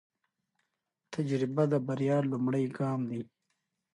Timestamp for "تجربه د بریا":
1.13-2.17